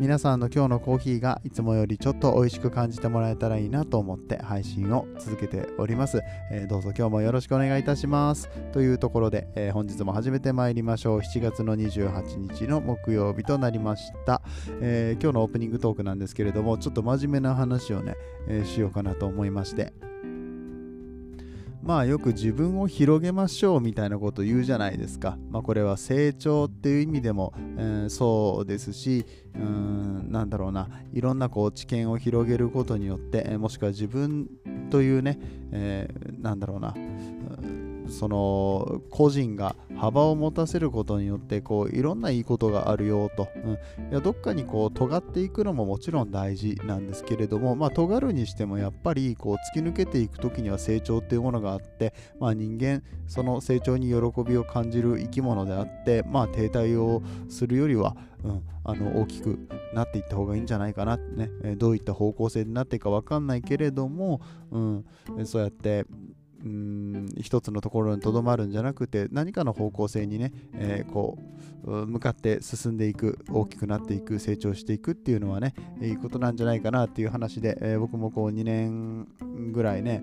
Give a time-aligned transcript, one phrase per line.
[0.00, 8.48] 皆さんの今日のコーヒーがいつもよりちょっと美味しく感じてもらえたらいいなと思って配信を続けております、えー、どうぞ今日もよろしくお願いいたします。
[8.72, 11.18] というところで、えー、本日も始めてまいりましょう。
[11.18, 14.40] 7月の28日の木曜日となりました、
[14.80, 18.14] えー、今日のオープニングトークなんですけれどもちょっと真面目な話をね、
[18.48, 19.92] えしようかなと思いまして。
[21.82, 25.38] まあよく自分を広げましょうみたいなこと言うじゃないですか。
[25.50, 34.48] まあこれは成長っていう意味でも、えー、そうですし、うーん、なんだろうな、いろんなこう知見を広げることによって、え、もしくは自分
[34.90, 35.38] というね、
[35.72, 36.94] えー、なんだろうな、
[38.10, 43.76] その個人が幅を持たせることによってこういろんないいことがあるよと、うん、い
[44.12, 59.58] やどっかにこう尖っていくのももちろん大事なんですけれども、まあ、尖るにしてもやっぱりこう突き抜けていく時には成長っていうものがあって、まあ、人間その成長に喜びを感じる生き物であって、まあ、停滞をするよりは、うん、あの大きく
[59.94, 65.04] なっていった方がいいんじゃないかなってね、えどういった方向性になっていくか分かんないけれども、うん、
[65.44, 66.06] そうやって
[66.64, 71.38] うん一つのところにとどまるんじゃなくて何かの方向性にね、えー、こ
[71.84, 79.26] う向かって進んでいく大きくなっていく成長していくっていうのはねいいことなんじゃないかなっていう話で、えー、僕もこう2年
[79.72, 80.22] ぐらいね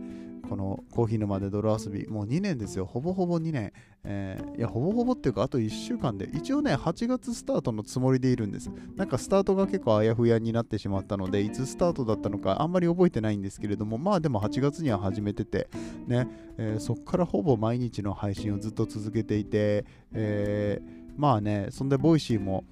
[0.49, 3.73] このコーヒー沼で泥遊び、もう2年ですよ、ほぼほぼ2年。
[4.03, 8.71] えー、いや、ほぼほぼっていうか、あと1週間で、一応ね、8月スタートのつもりでいるんです。
[8.95, 15.67] なんかスタートが結構あやふやになってしまったので、いつスタートだったのかあんまり覚えてないんですけれども、まあでも8月には始めてて、
[16.07, 22.63] ね、えー、そっからほぼ毎日の配信をずっと続けていて、えー、まあね、そんでボイシーも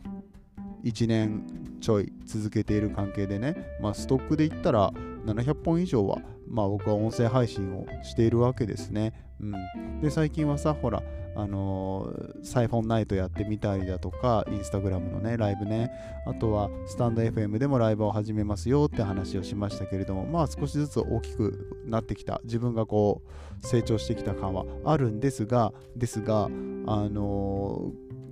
[0.85, 1.43] 1年
[1.81, 4.91] ちょい続けている関係でね、まあ、ストックで言ったら
[5.25, 6.19] 700本以上は
[6.55, 9.13] まあ僕は音声配信をしているわけですね。
[9.41, 9.45] う
[9.77, 11.03] ん、で最近はさほら
[11.35, 15.91] あのー、サイフォンナイトやってみたりだとか、インスタグラムのね、ライブね、
[16.25, 23.21] あとはスタンド FM でもライブを始めますよって話をしましたけれども、まあ少しずつ大きくなってきた、自分がこ
[23.61, 28.24] う成長してきた感はあるんですが、ですが、あのー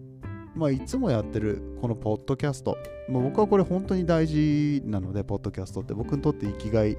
[0.56, 2.78] まあ、いつもやってるこのポッドキャスト、
[3.10, 6.98] まあ、僕はこれ本当に大事なので、ポッドキャストって僕にとって生きがい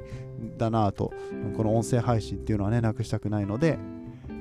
[0.59, 1.13] だなと、
[1.57, 3.79] この音声配信っていうのはね、なくしたくないので、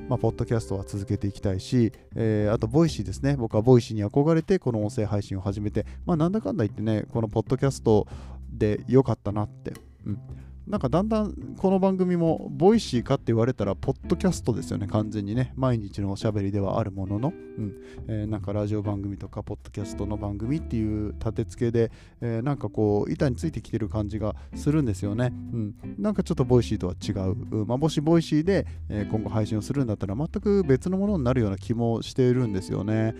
[0.09, 3.35] まあ、ポッドキャストは続けていきたいし、えー、あと、ボイシーですね。
[3.38, 8.07] 僕はボイシーに憧れて、この音声配信を始めて、まあ、なんだかんだ言ってね、このポッドキャスト
[8.51, 9.74] で良かったなって、
[10.06, 10.19] うん、
[10.68, 14.88] なんかだんだんこの番組もボイシーかって言われたらポッドキャストですよね。
[14.88, 15.51] 完全にね。
[15.57, 17.74] 毎日のおしゃべりではあるものの、うん。
[18.07, 21.91] えー、なんかラジオ番組とかポッドキャストの番組っていう立て付けで、
[22.22, 27.68] えー、なんかこう板についてきてる感じがするんですよね、うん、なんかちょっとボイシーとは違う、うん。
[27.68, 33.13] まあ、もしボイシーで、えー、今後配信をするんだったら全く別のものになるような気もしているんですよね、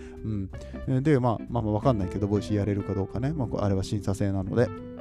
[0.88, 4.93] うん、でまあまあまあわかんないけどボイシーやれるかどうかね、まあ、あれは審査制なので。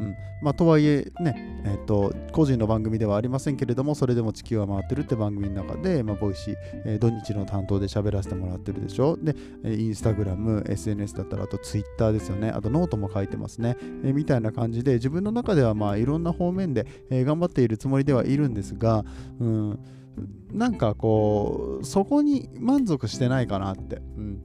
[0.00, 6.54] うんまあ、とはいえね、えーと、個人の番組ではありませんけれども、それでも地球は回ってるって番組の中で、まあ、ボイシー、
[6.86, 9.18] えー、土日の担当で喋らせてもらってるでしょ。
[9.18, 12.48] で、インスタグラム、SNS だったら、あとツイッターですよね。
[12.48, 13.76] あとノートも書いてますね。
[14.02, 19.04] え、みたいな感じで、自分の中ではまあいろんな方面で、えー、頑張っているつもりではいるんですが、
[19.38, 19.78] うん
[20.52, 23.96] なんかこう、そこに満足してないかなって。
[24.16, 24.42] うん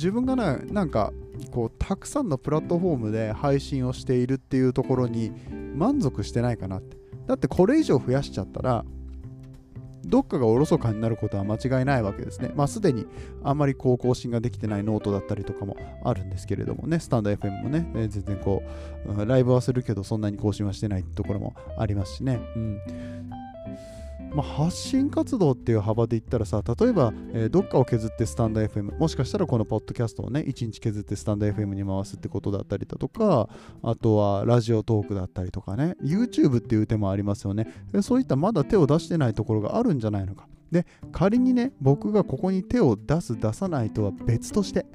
[0.00, 1.12] 自分がななんか
[1.50, 5.30] こうたくさんのプラットフォームで配信をしているっていうところに
[5.74, 6.96] 満足してないかなって
[7.26, 8.82] だってこれ以上増やしちゃったら
[10.06, 12.50] どっかがおろそかになることは間違いないわけですね。
[12.56, 13.06] まあ、すでに
[13.44, 18.62] あまりこう更新ができてないノートだったりとかもあるんですけれどもね、スタンド FM もね、全然こ
[19.06, 22.40] う、ライブはするけどそんなに更新はしてないところもありますしね。
[22.56, 23.19] うん
[24.34, 33.48] まあ、発信活動っていう幅で言ったらさ、例えば、えー、どっかを削ってスタンド FM、もしかしたらこのポッドキャストをね、1日削ってスタンド FM に回すってことだったりだとか、
[33.82, 37.66] あとはラジオトークだったりとかね、YouTube っていう手もありますよね。
[38.02, 40.46] そういったまだ手を出してないところがあるんじゃないのか。
[40.70, 44.86] で、仮にね、僕がここに手を出す、出さないとは別として、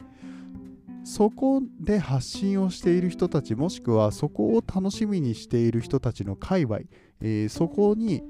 [1.05, 6.79] そこで発信をしている人たちもしくはそこを楽しみにしている人たちの界隈、
[7.21, 8.23] えー、そこに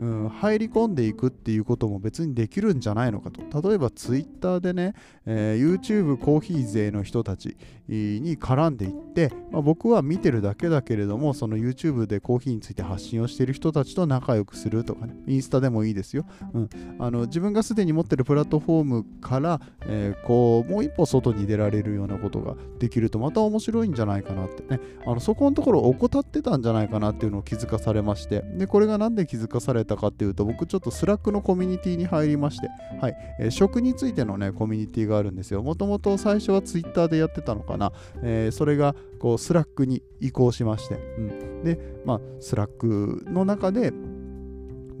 [0.00, 3.68] うん、入り込んでいくっていうことも別にできるんじゃないのかと。
[3.68, 4.94] 例えば Twitter でね、
[5.26, 7.56] えー、YouTube コーヒー勢の人たち
[7.86, 15.14] に絡んでいって、まあ、僕は見てるだけだけれどもその YouTube でコーヒーについて発信をしている人たちと仲良くするとかね。
[15.26, 16.24] インスタでもいいですよ、
[16.54, 24.62] うん、あの自分がすでに持ってるプラットフォームから、えー、こうもう一歩外に出られるようなことができるとまた面白いんじゃないかなって。
[24.74, 24.80] ね。
[25.04, 28.42] あのそこのところ怠ってたんじゃないかなっていうのを気づかされまして。
[28.56, 32.68] でこれが何で気づかされたかっていうと僕ちょっとスラックのコミュニティに入りまして
[33.00, 35.62] はい、えー、食についてのねコミュニティがあるんですよ。
[35.62, 37.92] もともと最初は Twitter でやってたのかな、
[38.22, 43.92] えー、それがこうスラックに移行しまして、うん、でまあスラックの中で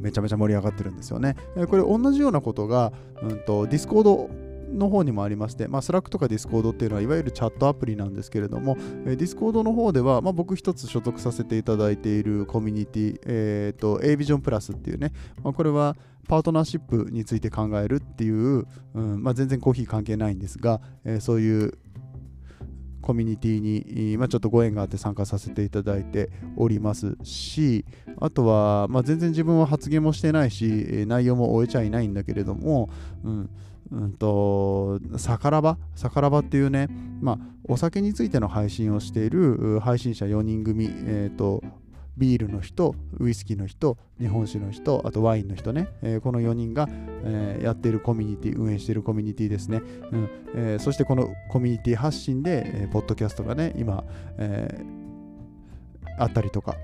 [0.00, 1.36] めちゃめちゃ盛り上がってるんですよね。
[1.56, 4.30] えー、これ同じようなことが、うんと、ディスコード
[4.72, 15.12] の方にもありまして、まあ、スラックとかディスコードっていうのはいわゆるチャットアプリなんですけれども、えー、ディスコードの方では、まあ、僕一つ所属させていただいているコミュニティ、えーと、A ビジョンプラスっていうね、
[15.42, 15.96] まあ、これは
[16.28, 21.78] パートナーシップについて考えるっていう、うんまあ、全然コーヒー関係ないんですが、えー、そういう
[23.02, 27.84] コミュニティに、まあ、ちょっとご縁があって参加させていただいておりますし
[28.20, 32.90] あとは、まあ、全然自分は発言もしてないし内容も終えちゃいないんだけれども、
[33.24, 33.50] うん
[33.92, 35.78] うんと、サカラバ？
[35.94, 36.88] サカラバっていうね、
[37.20, 41.62] まあ、お酒についての配信をしている配信者4人組、えーと
[42.20, 46.86] ビールの人、ウイスキーの人、日本酒の人、あとワインの人ね、えー、この4人が、
[47.24, 49.80] えー、やっているコミュニティ、運営しているコミュニティですね。
[50.12, 54.04] うんえー、そしてこのコミュニティ発信で、えー、ポッドキャストがね、今、
[54.36, 56.76] えー、あったりとか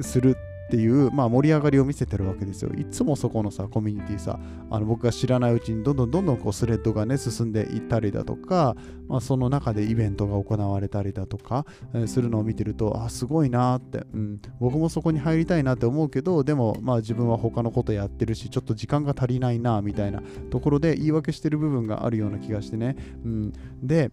[0.00, 0.36] する
[0.68, 2.70] っていう、まあ、盛り上がりを見せてるわけですよ。
[2.76, 4.38] いつもそこのさ、コミュニティさ、
[4.70, 8.76] あの僕が知らないうちにどんどんどんどんこうスレッドがね、進んでいったりだとか、
[9.08, 22.94] まあ、その中でイベントが行われたりだとか、えー、するのを見てると、あ、すごいなって、うん、僕もそこに入りたいなって思うけど、でも、まあ自分は他のことやってるし、ちょっと時間が足りないな、みたいなところで言い訳してる部分があるような気がしてね。
[23.24, 24.12] うん、で、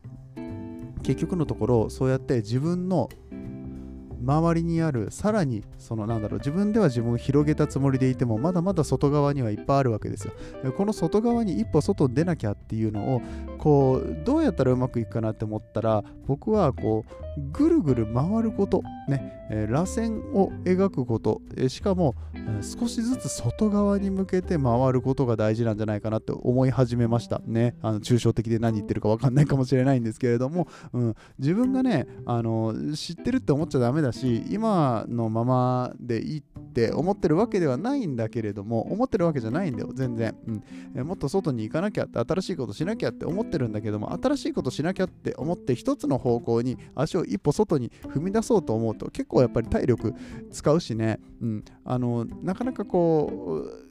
[1.06, 3.10] 結局のところ、そうやって自分の
[4.22, 10.34] 周りにあるさらにそのなんだろう自分では自分を広げたつもりでいてもまだまだ外側にはいっぱいあるわけですよ。
[10.78, 13.22] この外側に一歩外に出なきゃっていうのを
[13.58, 27.42] こうどうやったらうまくいくかなって思ったら僕はこうぐるぐる回ることね、えー、螺旋を描くこと、えー、しかも、えー、少しずつ外側に向けて回ることが大事なんじゃないかなって思い始めました。
[27.46, 36.44] ねあの抽象的で何言ってるか分かんないかもしれないんですけれども、うん、自分がねあの知ってるって思っちゃダメだし今のままでいいっ
[36.74, 40.64] て思ってるわけではないんだけれども思ってるわけじゃないんだよ全然、うん。
[40.96, 50.14] えもっと外に行かなきゃって新しいことしなきゃって思ってるんだけども新しいことしなきゃって思って一つの方向に足を一歩外に踏み出そうと思うと結構やっぱり体力
[50.52, 53.86] 使うしね、うん、あのなかなかこう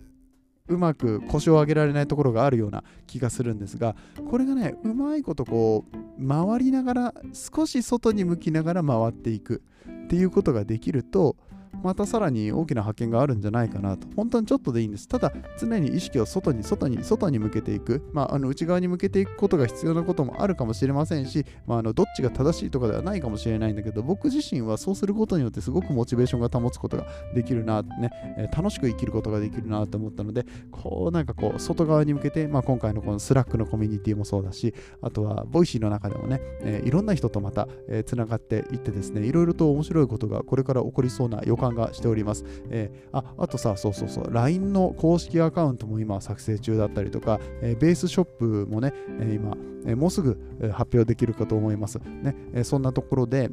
[0.66, 3.96] うまく腰を上げられないところがあるような気がするんですが
[4.30, 9.62] これがねうまいことこう回りながら少し外に向きながら回っていく。
[10.04, 11.36] っていうことができると
[11.82, 14.06] またさらに大きな発見があるんじゃないかなと。
[14.16, 15.08] 本当にちょっとでいいんです。
[15.08, 18.02] ただ、常に意識を外に、外に、外に向けていく。
[18.12, 42.44] まあ、あの内側に向けていくことが必要なこともあるかもしれませんし、まあ、あのどっちが正しいとかではないかもしれないんだけど、僕自身はそうすることによってすごくモチベーションが保つことができるな、ね、えー、楽しく生きることができるなと思ったので、こうなんかこう、外側に向けて、まあ、今回のこのスラックのコミュニティもそうだし、あとは、ボイシーの中でもね、えー、いろんな人とまた、えー、つながっていってですね、いろいろと面白いことがこれから起こりそうな予感がしております。
[42.70, 49.56] えー、ああとさ、そうそうそう、LINE の公式アカウントも今作成中だったりとか、えー、ベースショップもね、えー、今、
[49.86, 50.38] えもうすぐ
[50.72, 51.98] 発表できるかと思います。
[51.98, 53.50] ねえそんなところで、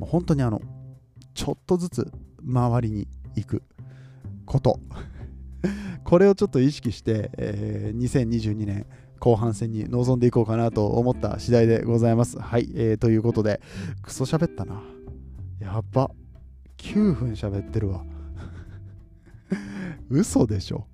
[0.00, 0.60] 本当にあの、
[1.34, 3.62] ちょっとずつ周りに行く
[4.44, 4.80] こと。
[6.04, 8.86] これをちょっと意識して、え、2022年
[9.18, 12.38] 後半戦に臨んでいこうかなと思った次第でございます。
[12.38, 13.60] はい、えー、ということで、
[14.02, 14.82] クソ喋ったな。
[15.60, 16.10] やば。
[16.78, 18.04] 9分喋ってるわ。
[20.10, 20.86] 嘘でしょ。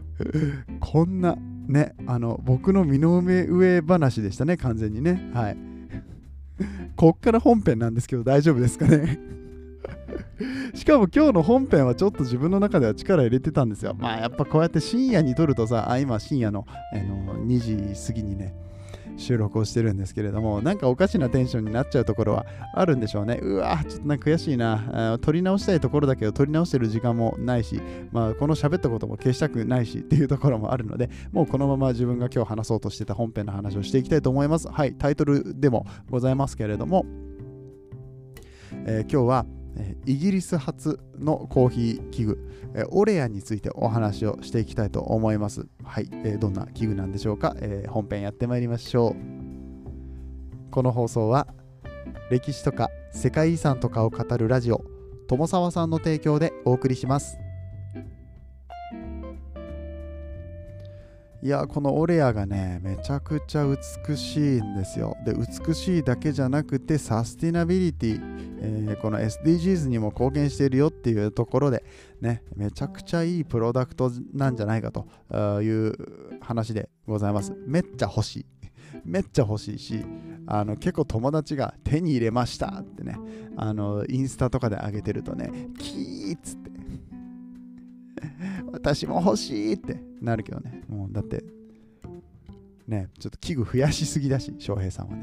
[0.80, 1.36] こんな
[1.66, 5.30] ねあの僕の身の上話でしたね完全にね。
[5.34, 5.56] はい。
[6.96, 9.18] こっから本編なんですけど大丈夫ですかね。
[10.74, 13.94] しかも今日の本編はちょっと自分の中では力入れてたんですよ。
[13.98, 18.54] まあやっぱこうやって深夜に撮るとさあ今深夜のあの2時過ぎにね
[19.16, 23.38] 収録をしてるんですけれども、なんかおかしなテンションになっちゃうところはあるんでしょうね。
[23.42, 25.18] うわちょっとなんか悔しいな。
[25.20, 34.68] 撮り直したいところだけど、撮り直してる時間もないし、まあ、この喋ったことも消したくないしっていうところもあるので、もうこのまま自分が今日話そうとしてた本編の話をしていきたいと思います。
[34.68, 37.04] はい、タイトルでもございますけれども、
[38.86, 45.66] えー、今日は、えイギリス発のコーヒー器具、えオレアについてお話をしていきたいと思います。
[45.84, 50.70] はい、えどんな器具なんでしょうか、え本編やってまいりましょう。
[50.70, 51.46] この放送は
[52.30, 54.82] 歴史とか世界遺産とかを語るラジオ
[55.28, 57.41] 友沢さんの提供でお送りします。
[61.42, 65.16] いやこのオレアがねめちゃくちゃ美しいんですよ。
[65.26, 68.20] で美しいだけじゃなくてサスティナビリティ、
[68.60, 71.84] えー、この SDGs にも貢献しているよっていうところで
[72.20, 77.52] ねめちゃくちゃいいプロダクトなんじゃないかという話でございます。
[77.66, 78.46] めっちゃ欲しい。
[79.04, 80.04] めっちゃ欲しいし
[80.46, 83.18] あの結構友達が手に入れましたってね。
[83.56, 86.70] あのインスタとかで上げてるとねキーッつって。
[88.72, 90.82] 私も欲しいってなるけどね。
[90.88, 91.44] もうだって、
[92.86, 95.22] ね、ちょっと器具増やしすぎだし、翔平さんはね。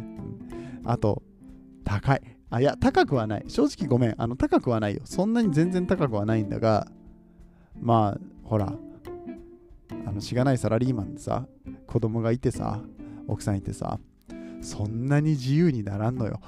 [0.84, 1.24] うん、あと、
[1.84, 2.22] 高い。
[2.51, 3.46] あ、いや、高くはない。
[3.48, 4.15] 正直ごめん。
[4.18, 5.01] あの、高くはないよ。
[5.06, 6.88] そんなに全然高くはないんだが、
[7.79, 8.74] まあ、ほら、
[10.06, 11.48] あの、しがないサラリーマンでさ、
[11.88, 12.82] 子供がいてさ、
[13.27, 14.00] 奥さんいてさ、
[14.62, 16.39] そんなに自由にならんのよ。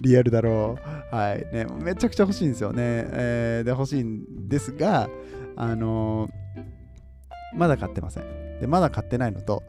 [0.00, 0.78] リアルだろ
[1.12, 1.14] う。
[1.14, 1.46] はい。
[1.52, 2.82] ね、めちゃくちゃ欲しいんですよね。
[2.82, 5.08] えー、で、欲しいんですが、
[5.56, 8.60] あのー、まだ買ってません。
[8.60, 9.62] で、まだ買ってないのと、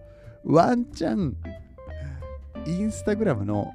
[0.44, 1.36] ワンチャン、
[2.66, 3.72] インスタグラムの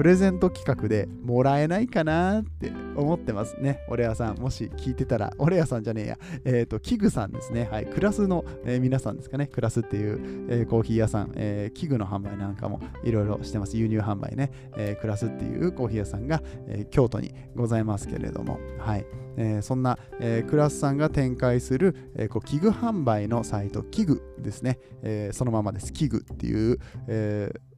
[0.00, 3.84] プレゼント企画でもらえないかなって思ってますね。
[3.90, 7.68] オレアさん、もし聞いてたら、オレアさんじゃねえや、えっ、ー、と、キグさんですね。
[7.70, 9.46] はい、クラスの、えー、皆さんですかね。
[9.46, 13.76] クラスっていう、えー、コーヒー屋さん、えー、器具の販売なんかもいろいろしてます。
[13.76, 14.50] 輸入販売ね。
[14.78, 19.04] え、クラスっていうコーヒー屋さんが、え、京都にございますけれども、はい。
[19.36, 24.78] え、そんな、え、クラスさんが展開する、え、こう器具販売のサイト、器具ですね。
[25.02, 25.92] え、そのままです。
[25.92, 27.69] 器具っていう、えー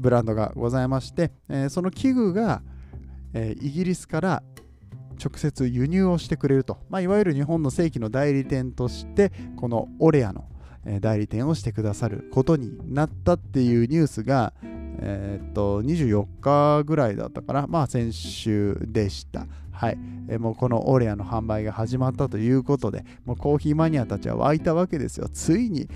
[0.00, 2.62] ブランドがございまして、え、その器具が、
[3.34, 4.42] え、イギリスから
[5.22, 10.46] 直接輸入をしてくれると、まあ、いわゆる日本の正規の代理店としてこのオレアの
[11.00, 19.46] 代理店をしてくださることになったっていうニュースが、えー、っと24日ぐらいだったかな、まあ、先週でした。
[19.70, 25.28] はい、えもうこのオレアの販売が始まったということで、もうコーヒーマニアたちは湧いたわけですよ。
[25.32, 25.88] ついに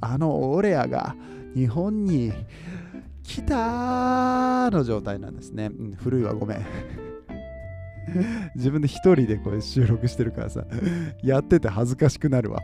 [0.00, 1.16] あのオレアが
[1.56, 2.32] 日本に
[3.24, 5.70] 来たーの状態なんですね。
[5.76, 6.64] うん、古いわ、ごめん。
[8.54, 10.64] 自分で一人でこれ収録してるからさ、
[11.22, 12.60] やってて恥ずかしくなるわ。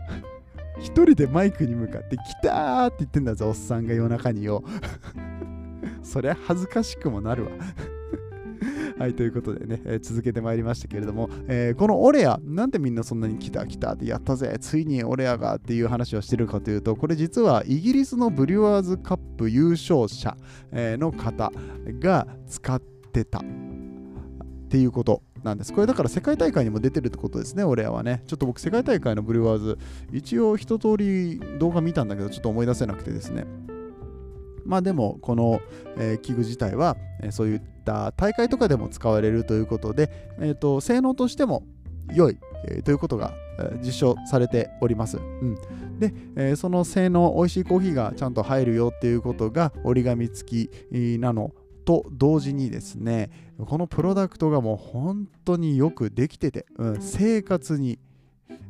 [0.78, 4.62] 一人でマイクに向かって来たーって言ってんだぞ、おっさんが夜中によ。
[6.02, 7.50] そりゃ恥ずかしくもなるわ。
[9.00, 20.36] はい、ということでね、えー、続けてまいりましたけれども、えー、このオレア、なんでみんなそんなに来た来たってやったぜ、ついにオレアがっていう話をしてるかというと、これ実はイギリスのブリュワーズカップ優勝者
[20.70, 21.50] えの方
[21.98, 23.42] が使ってたっ
[24.68, 25.72] ていうことなんです。
[25.72, 28.22] これだから世界大会にも出てるってことですね、オレアはね。
[28.26, 29.78] ちょっと僕、世界大会のブリュワーズ、
[30.12, 33.46] 一応一通り動画見たんだけど、ちょっと思い出せなくてですね。
[34.66, 35.60] まあでもこの、
[35.96, 41.64] えー、器具自体は、えー、そういった大会とかでも使われるということで、えーと、性能としても
[42.14, 43.32] 良い、えー、ということが、
[43.84, 45.18] 実証されております。
[45.18, 45.54] うん、
[45.98, 51.52] で、えー、その性能、美味しいコーヒーがちゃんと入るよっていうことが折り紙付きなの
[51.84, 57.98] と同時にですね、このプロダクトがもう本当によくできてて、うん、生活に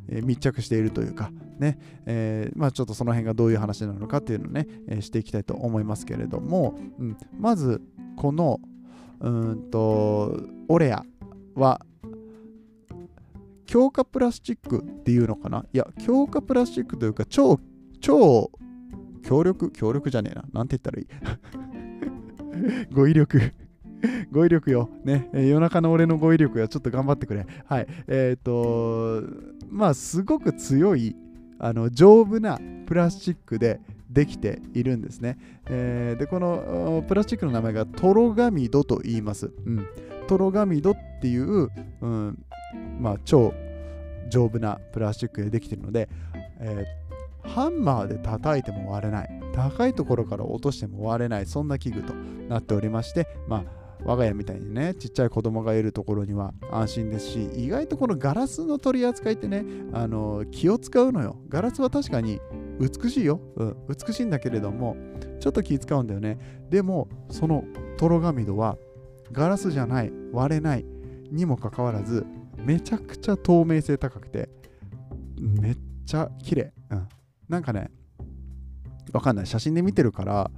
[0.09, 7.81] 密着しているというか、ね、えー、まあ、ちょっとその辺がどういう話なのかっていうのをね、えー、していきたいと思いますけれども、うん、まず、
[8.17, 8.59] この、
[9.21, 11.05] うんと、オレア
[11.55, 11.81] は、
[13.67, 15.65] 強化プラスチックっていうのかな？
[15.73, 17.61] いや、強化プラスチックというか、超、
[18.01, 18.51] 超
[19.23, 20.45] 強力、強力じゃねえな。
[20.53, 21.07] なんて言ったらいい？
[22.93, 23.53] 語彙力
[24.33, 24.89] 語彙力よ。
[25.05, 27.47] ね、夜中の俺の語彙力はちょっと頑張ってくれ。
[27.67, 27.87] はい。
[28.09, 29.23] えっ、ー、と、
[29.69, 31.15] まあ、すごく強い、
[31.59, 33.81] あの、丈夫なプラスチックで
[34.11, 35.39] できているんですね。
[35.67, 39.53] えー、で、このプラスチックの名前がトロガミドと言います。
[39.65, 39.87] うん。
[40.27, 41.69] トロガミドっていう、
[42.01, 42.45] うん、
[43.01, 43.55] まあ、超
[44.29, 46.09] 丈夫なプラスチックでできているので、
[46.59, 49.41] えー、ハンマーで叩いても割れない。
[49.55, 51.47] 高いところから落としても割れない。
[51.47, 52.15] そんな器具と
[52.49, 62.41] なっておりまして、まあ、我が家みたいにねちっちゃい子供がいるところには安心ですし意外とこのガラスの取り扱いってねあの気を使うのよガラスは確かに
[62.81, 64.97] 美しいよ、うん、美しいんだけれども
[65.39, 66.39] ちょっと気使うんだよね。
[66.71, 67.65] でもその
[67.99, 68.79] トロガミドは
[69.33, 70.87] ガラスじゃない割れない
[71.31, 72.25] にもかかわらず
[72.57, 74.49] めちゃくちゃ透明性高くて
[75.39, 77.09] めっちゃ綺麗、うん、
[77.49, 77.91] なんかね
[79.13, 79.47] わかんない。
[79.47, 80.51] 写真で見てるから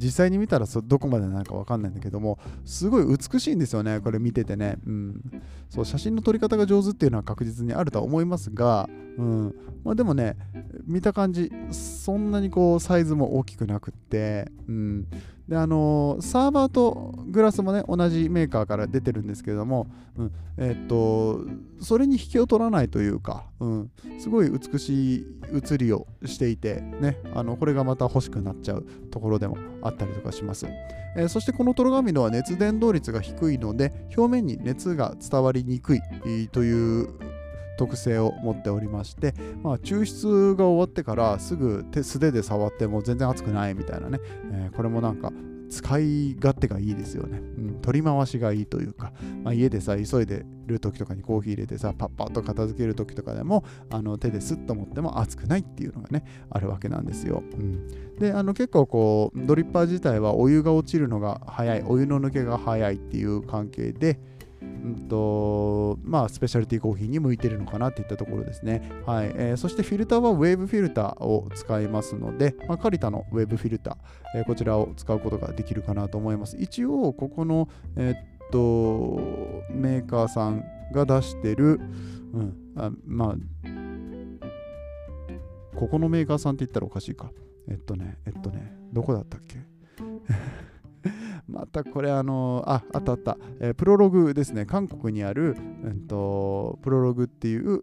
[0.00, 8.88] 実際に見たらどこまでなのか分かんないんだけどもすごい美しいんですよねこれ見ててね、うん、そう写真の撮り方が上手っていうのは確実にあるとは思いますが、
[9.18, 9.54] うん。
[9.84, 10.36] まあ、でもね
[10.86, 15.06] 見た感じそんなにこうサイズも大きくなくって、うん、
[15.50, 21.44] であのー、サーバーとグラスもね同じメーカーから出てるんですけれども、うん、えー、っと
[21.84, 23.90] それに引けを取らないというか、うん、
[24.20, 30.68] すごい美しい写りをしていてねあのこれがまた欲しくなっちゃうところでもあったりとかします、
[31.16, 36.00] えー、そしてこのトロガミノは熱伝導率が低いので表面に熱が伝わりにくい
[36.52, 37.08] という
[37.80, 39.32] 特性を持っておりまして、
[39.62, 44.18] まあ、抽出が終わってからすぐ手素手で触っても全然熱くないみたいなね、
[44.52, 45.32] えー、これもなんか
[45.70, 47.38] 使い勝手がいいですよね。
[47.38, 47.42] う
[47.78, 49.12] ん、取り回しがいいというか、
[49.44, 57.44] まあ、家でさ、急いでる時とかにコーヒー入れてさ、パッパッと片付ける時とかでも、あの手ですっと持っても熱くないっていうのがね、あるわけなんですよ。
[57.52, 64.18] うん、で、あの結構こう、ドリッパー自体はお湯が落ちるのが早い、お湯の抜けが早いっていう関係で、
[64.62, 68.82] うんとまあ、スペシャルティコーヒーに向いてるのかなっていったところですね。
[69.06, 76.56] はいえー、そしてフィルターはウェーブフィルターを使いますので、まあ、カリタのウェーブフィルター、えー、こちらを使うことができるかなと思います。
[76.58, 78.16] 一応、ここの、えー、っ
[78.50, 79.20] と
[79.72, 81.80] メーカーさんが出してる、
[82.32, 83.36] うん、あまあ、
[85.76, 87.30] ここのメーカーさんって言ったらおかしいか。
[87.68, 89.58] えっとね、えっとね、どこだったっけ？
[91.50, 94.66] またこれあのああったあった、えー、プロログですね。
[94.66, 97.82] 韓国にある、えーと、プロログっていう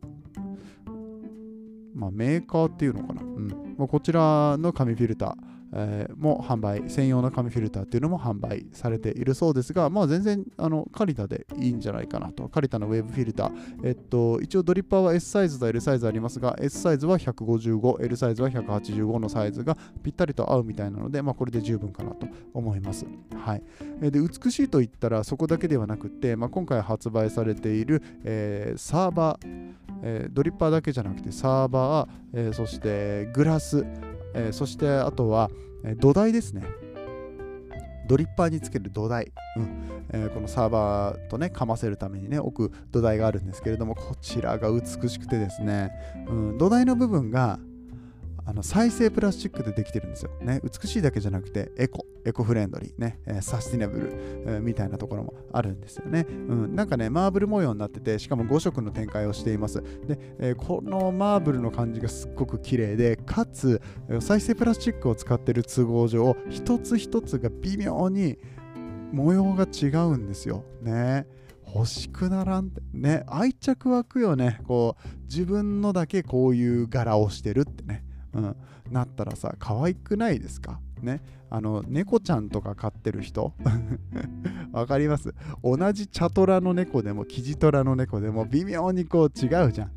[1.97, 3.75] まあ、メーカーっていうのかな、うん。
[3.75, 5.35] まあ、こちらの紙フィルター、
[5.73, 12.47] えー、も販売、専用の紙フィルターっていうのも販売されているそうですが、まあ、全然あのカリタでいいんじゃないかなと。
[12.49, 13.51] カリタのウェブフィルター。
[13.83, 23.05] えっと、一応ドリッパーは S サイズと L サイズありますが、S サイズは155、L サイズは185のサイズがぴったりと合うみたいなので、まあ、これで十分かなと思います。
[23.35, 23.63] はい、
[24.01, 33.85] で美しいと言ったらそこだけではなくて、まあ、今回発売されている、えー、サーバー、えー、ドリッパーだけじゃなくてサーバー、えー、そしてグラス、
[34.33, 35.49] えー、そしてあとは、
[35.83, 36.63] え土台ですね。
[38.07, 40.05] ドリッパーにつける土台、うん。
[40.11, 45.91] えー、このサーバーとね、かませるためにね、置く土台があるんですけれども、こちらが美しくてですね、
[46.29, 47.59] うん、土台の部分が、
[48.47, 50.31] あの再生プラスチックでできてるんですよ。
[50.41, 56.73] ね、美しいだけじゃなくてエコ、エコフレンドリー、ね、えサスティナブル、えー、みたいなところもあるんですよね、うん。
[56.73, 59.81] なんかね、マーブル模様になってて、しかも5色の展開をしています。
[60.07, 63.81] で、えー、このマーブルの感じがすっごく綺麗で、かつ、
[64.21, 68.37] 再生プラスチックを使ってる都合上、一つ一つが微妙に
[69.11, 70.63] 模様が違うんですよ。
[70.81, 71.27] ね。
[71.75, 78.55] 欲しくならんってね愛着湧くよねこう自分のだけこういう柄をしてるってねうん、
[78.91, 80.79] なったらさ可愛くないですか？
[81.01, 81.21] ね。
[81.49, 83.53] あの猫ちゃんとか飼ってる人？
[84.73, 85.33] わかります？
[85.63, 89.91] 同じ茶トラの猫でもキジトラの猫でも微妙にこう違うじゃん、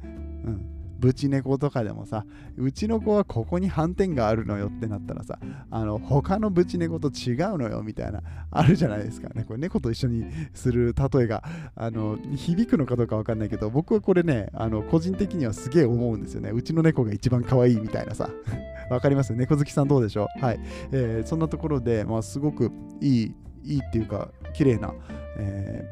[0.44, 0.66] うん。
[1.00, 5.38] ブチ猫とかでもさ、うちの子はここに斑点があるのよってなったらさ、
[5.70, 9.44] あの他のブチ猫と違うのよみたいな、あるじゃないですかね。
[9.44, 11.42] これ猫と一緒にする例えが、
[11.74, 16.50] あの響くのかどうかわかんないけど、僕はこれね、あの個人的にはすげえ思うんですよね。
[16.50, 18.28] うちの猫が一番可愛いみたいなさ。
[18.90, 19.32] わかります？
[19.34, 20.44] 猫好きさんどうでしょう？
[20.44, 20.60] はい。
[20.92, 23.34] えー、そんなところで、まあ、すごくいい、
[23.64, 24.92] いいっていうか、綺麗な、
[25.38, 25.86] え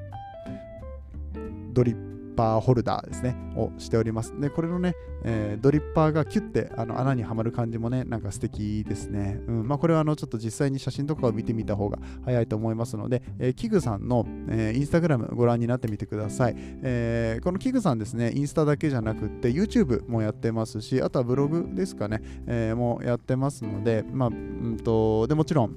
[1.34, 2.07] ー、ドリップ
[2.38, 4.32] パーホルダーですね、をしております。
[4.40, 9.40] で、これのね、えー、ドリッパーがキュッてあの穴にはまる感じもね、なんか素敵ですね。
[9.48, 16.54] うん、まあ、これはあのちょっと実際に写真とかを見てみた方が早いと思いますので、えー、キグさんの、えー、インスタグラムご覧になってみてください。
[16.56, 25.76] えー、このキグさんですね、インスタだけじゃなくって YouTube もやってますし、あとはブログですかね、えー、もやってますので、まあ、うんと、でもちろん、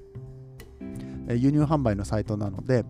[1.30, 2.86] 輸入販売のサイトなので、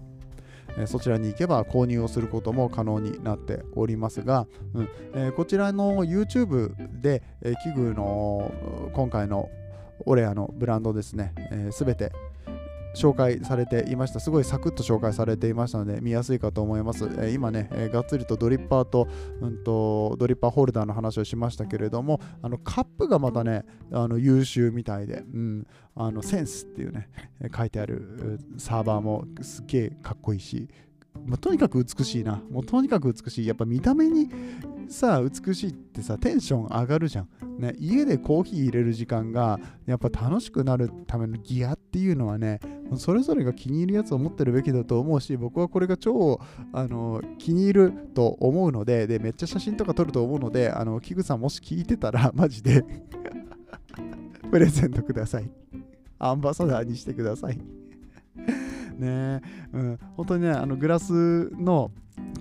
[0.77, 8.51] えそちらに行けば購入をすることも可能になっておりますが、うんえ、こちらの YouTube で、え、器具の
[8.93, 9.49] 今回の
[10.05, 11.33] オレアのブランドですね、
[11.71, 12.11] す、え、べ、て
[12.95, 14.19] 紹介されていました。
[14.19, 17.05] すごいサクッと紹介されていましたので見やすいかと思います。
[17.05, 19.07] えー、今ね、えー、がっつりとドリッパーと,、
[19.39, 27.09] うんとドリッパーホルダーの話をしましたけれども、あのカップがまたね、あの優秀みたいで、うん、あのセンスっていうね、
[27.55, 30.67] 書いてあるサーバーもすっげえかっこいいし、
[31.25, 32.41] まあ、とにかく美しいな。
[32.49, 33.45] もうとにかく美しい。
[33.45, 34.29] やっぱ見た目に
[34.87, 37.27] さ、美しいってさ、テンション上がるじゃん。
[37.59, 42.59] ね、家でコーヒー入れる時間がやっぱ楽しくなるためのギアっていうのはね、
[42.97, 46.39] それぞれが気に入るやつを持ってるべきだと思うし、僕はこれが超
[46.73, 52.85] あの気に入ると思うのでで、めっちゃ写真とか撮ると思うので、あのキグさんもし聞いてたら、 マジで
[54.51, 55.49] プレゼントください。
[56.19, 57.59] アンバサダーにしてください。
[58.97, 59.41] ね
[59.73, 61.91] うん、本当にね、あのグラスの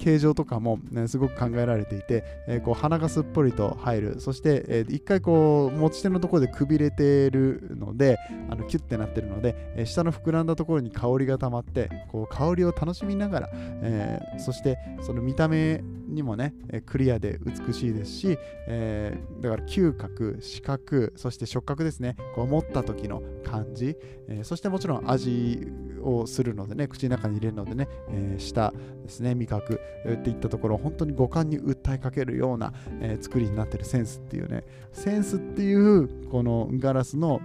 [0.01, 4.21] 形状とかも、ね、すごく考えられていて、えー、こう鼻がすっぽりと入る。
[4.21, 16.55] そして、えー、一回こう持ち手のところでくびれてるのであのキュッてなってるので、えー、下の膨らんだところに香りが溜まってこう香りを楽しみながら、えー、そしてその見た目にもね
[16.87, 22.17] クリアで美しいですし、えー、だから嗅覚視覚そして触覚ですね。
[22.35, 23.97] こう持った時の感じ、
[24.29, 25.67] えー、そしてもちろん味
[26.03, 37.41] をするのでね口の中に入れるのでね、えー、舌ですね味覚っていったところ本当に五感に訴えかけるような、えー、作りになってるセンスっていうねセンスっていうこのガラスの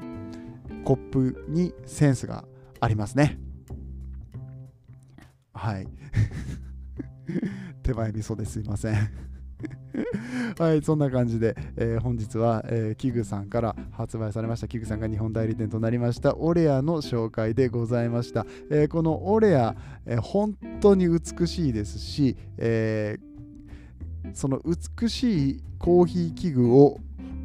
[0.84, 2.46] コップにセンスが
[2.80, 3.39] ありますね。
[5.54, 5.88] はい。
[7.82, 8.96] 手前味噌ですいません。
[10.58, 18.45] はい、そんな感じで、えー、本日は、えー、キグさんから発売されました、キグさんが日本代理店となりました、オレアの紹介でございました。
[18.69, 23.17] えー、このオレア、えー、本当に美しいですし、え、
[24.34, 26.99] その美しいコーヒー器具を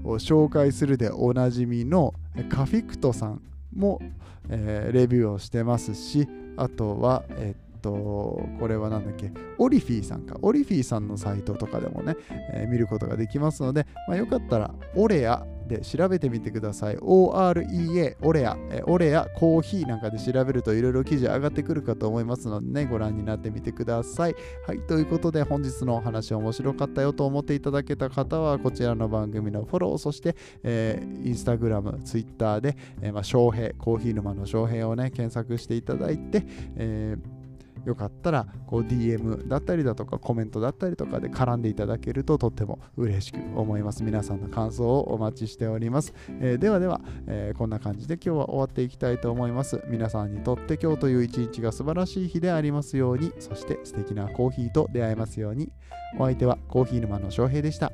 [0.04, 2.14] 紹介するでおなじみの
[2.48, 3.42] カフィクトさん
[3.74, 4.00] も、
[4.48, 10.36] え、レビューをしてますし、あとは、えーと、これは何だっけ、オリフィーさんか。
[10.42, 12.16] オリフィーさんのサイトとかでもね、
[12.52, 16.96] えー、見ることができますので、まあ、よかったら、オレアで調べてみてください。
[16.96, 24.34] OREA、オレア、えオレア、コーヒーなんかで調べるといろいろ記事上がってくるかと思いますのでね、ご覧になってみてください。
[24.66, 36.44] はい、ということで本日のお話面白かったよと思っていただけた方は、こちらの番組のフォロー、そして、えー、インスタグラム、ツイッターで、えー、まあ、翔平、コーヒー沼の翔平をね、検索していただいて、
[36.76, 37.39] えー
[37.84, 44.02] よかったらこう DM だったりだとかコメントだったりとかで絡んでいただけるととっても嬉しく思います。
[44.04, 46.12] 皆さんの感想をお待ちしております。
[46.40, 49.82] えー、ではでは、えー、こんな感じで今日は終わっていきたいと思います。
[49.88, 55.72] 皆さんにとって今日という一日が素晴らしい日でありますように、そして素敵なコーヒーと出会えますように。
[56.18, 57.92] お相手はコーヒー沼の翔平でした。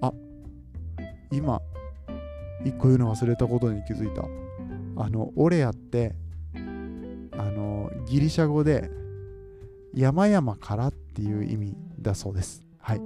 [0.00, 0.12] あ、
[1.32, 1.60] 今、
[2.64, 4.24] 一個言うの忘れたことに気づいた。
[4.96, 6.14] あの、オレアって
[8.06, 8.90] ギリシャ語で
[9.94, 12.62] 山々からっていう意味だそうです。
[12.78, 13.00] はい。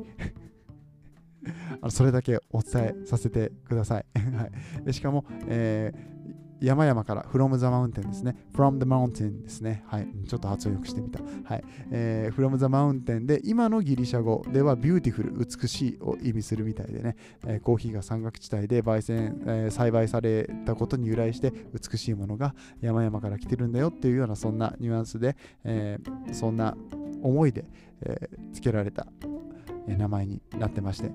[1.80, 4.06] あのそれだけお伝えさせてください。
[4.36, 4.48] は
[4.80, 6.17] い、でしかも、えー、
[6.60, 8.36] 山々から from the mountain ですね。
[8.54, 9.84] from the mountain ですね。
[9.86, 10.08] はい。
[10.26, 11.20] ちょっと発音よくしてみた。
[11.44, 11.64] はい。
[11.90, 17.16] えー、from the mountain で、今のギリシャ語では beautiful 美しいを意味するみたいでね、
[17.46, 26.76] えー、コーヒーが山岳地帯で焙煎、えー、栽培されたことに由来して美しいものが山々から来てるんだよっていうようなそんなニュアンスで、えー、そんな
[27.22, 27.64] 思いで、
[28.02, 29.06] えー、付けられた
[29.86, 31.12] 名前になってまして、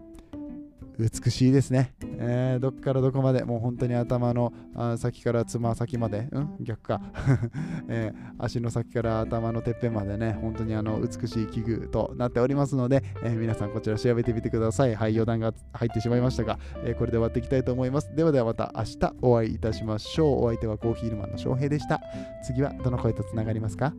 [0.99, 4.53] 美しいですね、えー、どっからどこまでもう本当に頭の
[4.97, 7.01] 先からつま先まで、うん、逆か、
[7.87, 14.95] えー、足の先から頭のてっぺんまでね本当にあの美しい器具となっておりますので、えー、皆さんこちら調べてみてください。
[14.95, 18.15] はい余談が入ってしまいましたが、えこれで終わっていきたいと思います。
[18.15, 20.45] ではではまた明日お会いいたしましょう。
[20.45, 22.01] お相手はコーヒー沼の翔平でした。
[22.43, 23.93] 次はどの声とつながりますか？